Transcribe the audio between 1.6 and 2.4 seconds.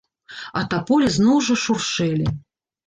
шуршэлі.